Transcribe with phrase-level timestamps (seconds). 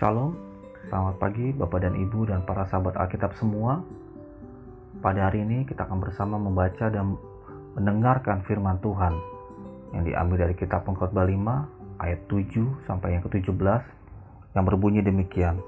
[0.00, 0.32] Shalom,
[0.88, 3.84] selamat pagi Bapak dan Ibu dan para sahabat Alkitab semua.
[5.04, 7.20] Pada hari ini kita akan bersama membaca dan
[7.76, 9.12] mendengarkan firman Tuhan
[9.92, 13.84] yang diambil dari kitab Pengkhotbah 5 ayat 7 sampai yang ke-17
[14.56, 15.60] yang berbunyi demikian.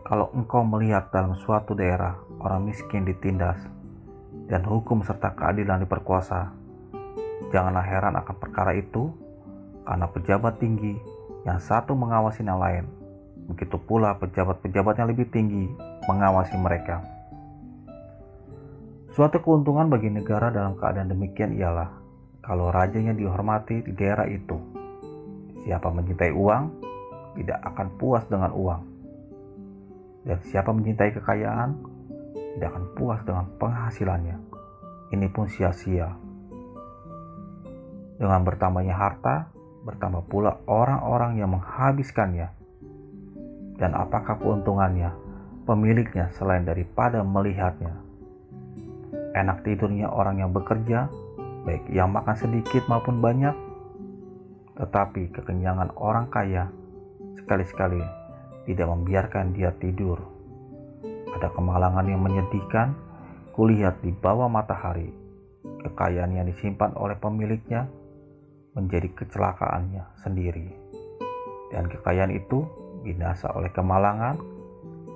[0.00, 3.60] Kalau engkau melihat dalam suatu daerah orang miskin ditindas
[4.48, 6.48] dan hukum serta keadilan diperkuasa,
[7.52, 9.12] janganlah heran akan perkara itu
[9.84, 11.15] karena pejabat tinggi
[11.46, 12.84] yang satu mengawasi yang lain.
[13.46, 15.70] Begitu pula pejabat-pejabat yang lebih tinggi
[16.10, 17.06] mengawasi mereka.
[19.14, 21.88] Suatu keuntungan bagi negara dalam keadaan demikian ialah
[22.42, 24.58] kalau rajanya dihormati di daerah itu.
[25.64, 26.62] Siapa mencintai uang
[27.38, 28.82] tidak akan puas dengan uang.
[30.26, 31.70] Dan siapa mencintai kekayaan
[32.58, 34.36] tidak akan puas dengan penghasilannya.
[35.14, 36.10] Ini pun sia-sia.
[38.18, 39.55] Dengan bertambahnya harta,
[39.86, 42.50] bertambah pula orang-orang yang menghabiskannya.
[43.78, 45.14] Dan apakah keuntungannya
[45.62, 47.94] pemiliknya selain daripada melihatnya?
[49.36, 51.06] Enak tidurnya orang yang bekerja,
[51.62, 53.54] baik yang makan sedikit maupun banyak,
[54.74, 56.72] tetapi kekenyangan orang kaya
[57.38, 58.02] sekali-sekali
[58.66, 60.18] tidak membiarkan dia tidur.
[61.36, 62.96] Ada kemalangan yang menyedihkan,
[63.52, 65.12] kulihat di bawah matahari,
[65.84, 67.86] kekayaan yang disimpan oleh pemiliknya
[68.76, 70.68] menjadi kecelakaannya sendiri.
[71.72, 72.62] Dan kekayaan itu
[73.02, 74.36] binasa oleh kemalangan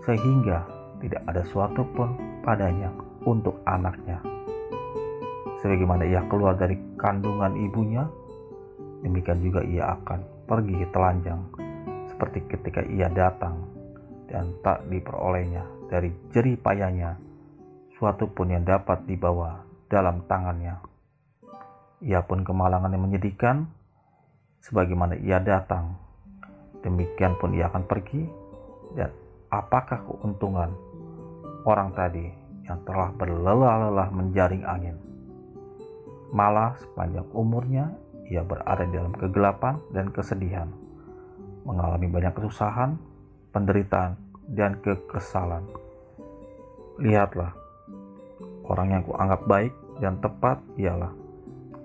[0.02, 0.64] sehingga
[1.04, 2.88] tidak ada suatu pun padanya
[3.28, 4.18] untuk anaknya.
[5.60, 8.08] Sebagaimana ia keluar dari kandungan ibunya,
[9.04, 11.40] demikian juga ia akan pergi telanjang
[12.08, 13.60] seperti ketika ia datang
[14.32, 17.16] dan tak diperolehnya dari jerih payahnya
[18.00, 19.60] suatu pun yang dapat dibawa
[19.92, 20.89] dalam tangannya.
[22.00, 23.68] Ia pun kemalangan yang menyedihkan,
[24.64, 26.00] sebagaimana ia datang,
[26.80, 28.24] demikian pun ia akan pergi,
[28.96, 29.12] dan
[29.52, 30.72] apakah keuntungan
[31.68, 32.24] orang tadi
[32.64, 34.96] yang telah berlelah-lelah menjaring angin.
[36.32, 37.92] Malah sepanjang umurnya
[38.32, 40.72] ia berada dalam kegelapan dan kesedihan,
[41.68, 42.96] mengalami banyak kesusahan,
[43.52, 44.16] penderitaan,
[44.56, 45.68] dan kekesalan.
[46.96, 47.52] Lihatlah,
[48.64, 51.12] orang yang kuanggap baik dan tepat ialah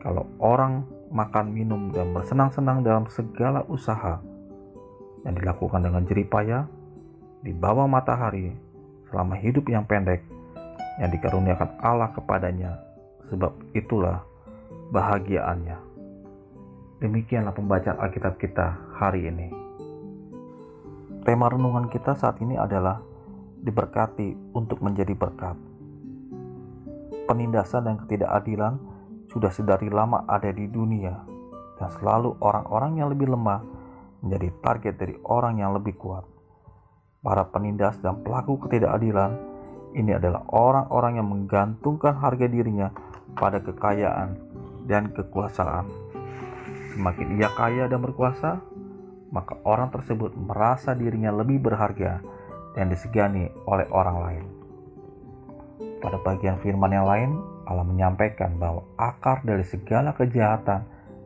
[0.06, 4.22] kalau orang makan, minum, dan bersenang-senang dalam segala usaha
[5.26, 6.70] yang dilakukan dengan jerih payah
[7.42, 8.54] di bawah matahari
[9.10, 10.22] selama hidup yang pendek
[11.02, 12.78] yang dikaruniakan Allah kepadanya,
[13.34, 14.22] sebab itulah
[14.94, 15.82] bahagiaannya.
[17.02, 19.50] Demikianlah pembacaan Alkitab kita hari ini.
[21.26, 23.02] Tema renungan kita saat ini adalah
[23.66, 25.58] diberkati untuk menjadi berkat.
[27.26, 28.95] Penindasan dan ketidakadilan
[29.36, 31.12] sudah sedari lama ada di dunia
[31.76, 33.60] dan selalu orang-orang yang lebih lemah
[34.24, 36.24] menjadi target dari orang yang lebih kuat.
[37.20, 39.36] Para penindas dan pelaku ketidakadilan
[39.92, 42.96] ini adalah orang-orang yang menggantungkan harga dirinya
[43.36, 44.40] pada kekayaan
[44.88, 45.84] dan kekuasaan.
[46.96, 48.64] Semakin ia kaya dan berkuasa,
[49.36, 52.24] maka orang tersebut merasa dirinya lebih berharga
[52.72, 54.46] dan disegani oleh orang lain.
[56.00, 60.86] Pada bagian firman yang lain, Allah menyampaikan bahwa akar dari segala kejahatan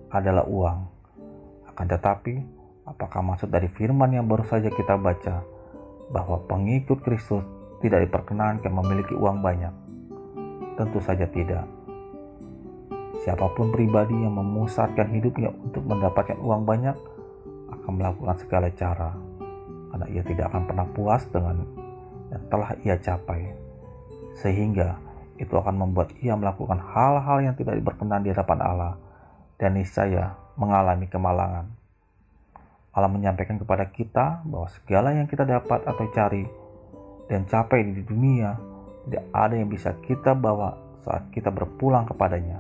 [0.09, 0.79] adalah uang.
[1.67, 2.39] Akan tetapi,
[2.87, 5.43] apakah maksud dari firman yang baru saja kita baca
[6.09, 7.43] bahwa pengikut Kristus
[7.83, 9.73] tidak diperkenankan memiliki uang banyak?
[10.79, 11.67] Tentu saja tidak.
[13.19, 16.95] Siapa pun pribadi yang memusatkan hidupnya untuk mendapatkan uang banyak
[17.67, 19.11] akan melakukan segala cara
[19.91, 21.67] karena ia tidak akan pernah puas dengan
[22.31, 23.51] yang telah ia capai.
[24.39, 25.08] Sehingga
[25.39, 28.93] itu akan membuat ia melakukan hal-hal yang tidak berkenan di hadapan Allah
[29.55, 31.71] dan niscaya mengalami kemalangan.
[32.91, 36.43] Allah menyampaikan kepada kita bahwa segala yang kita dapat atau cari
[37.31, 38.59] dan capai di dunia
[39.07, 40.75] tidak ada yang bisa kita bawa
[41.07, 42.59] saat kita berpulang kepadanya.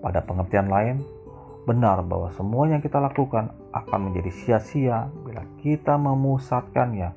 [0.00, 1.04] Pada pengertian lain,
[1.68, 7.10] benar bahwa semua yang kita lakukan akan menjadi sia-sia bila kita memusatkannya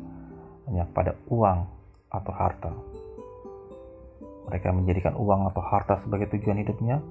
[0.67, 1.65] hanya pada uang
[2.11, 2.94] atau harta
[4.45, 7.01] mereka menjadikan uang atau harta sebagai tujuan hidupnya,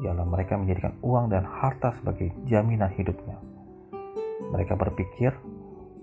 [0.00, 3.36] ialah mereka menjadikan uang dan harta sebagai jaminan hidupnya.
[4.50, 5.36] Mereka berpikir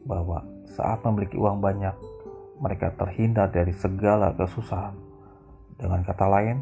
[0.05, 1.97] bahwa saat memiliki uang banyak,
[2.61, 4.93] mereka terhindar dari segala kesusahan.
[5.77, 6.57] Dengan kata lain,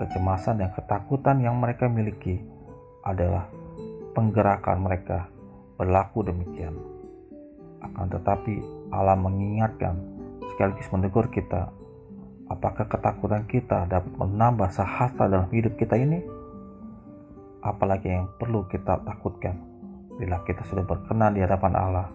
[0.00, 2.40] kecemasan dan ketakutan yang mereka miliki
[3.04, 3.48] adalah
[4.12, 5.28] penggerakan mereka
[5.80, 6.76] berlaku demikian.
[7.80, 8.60] Akan tetapi,
[8.92, 9.96] Allah mengingatkan
[10.52, 11.72] sekaligus menegur kita
[12.50, 16.18] Apakah ketakutan kita dapat menambah sahasta dalam hidup kita ini?
[17.62, 19.54] Apalagi yang perlu kita takutkan
[20.18, 22.08] bila kita sudah berkenan di hadapan Allah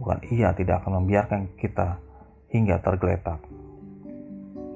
[0.00, 2.00] bukan ia tidak akan membiarkan kita
[2.48, 3.36] hingga tergeletak.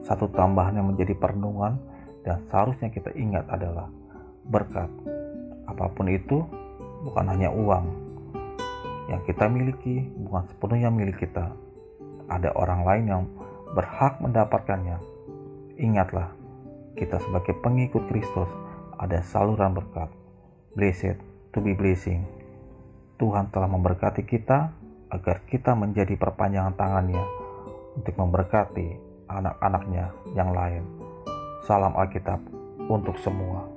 [0.05, 1.81] Satu tambahan yang menjadi perenungan
[2.21, 3.89] dan seharusnya kita ingat adalah
[4.53, 4.93] berkat.
[5.65, 6.45] Apa pun itu
[7.09, 7.89] bukan hanya uang.
[9.09, 11.57] Yang kita miliki bukan sepenuhnya milik kita.
[12.29, 13.23] Ada orang lain yang
[13.75, 15.03] berhak mendapatkannya.
[15.77, 16.31] Ingatlah,
[16.95, 18.47] kita sebagai pengikut Kristus
[19.03, 20.07] ada saluran berkat.
[20.79, 21.19] Blessed
[21.51, 22.23] to be blessing.
[23.19, 24.71] Tuhan telah memberkati kita
[25.11, 27.23] agar kita menjadi perpanjangan tangannya
[27.99, 30.83] untuk memberkati anak-anaknya yang lain.
[31.67, 32.39] Salam Alkitab
[32.91, 33.74] untuk semua.